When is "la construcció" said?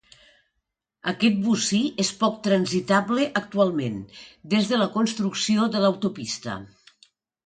4.83-5.69